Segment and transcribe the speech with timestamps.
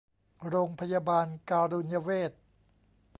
[0.47, 2.31] โรงพยาบาลการุญเวช